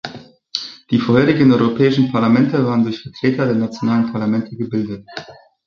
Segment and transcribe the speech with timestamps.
[0.89, 5.05] Die vorherigen Europäischen Parlamente waren durch Vertreter der nationalen Parlamente gebildet.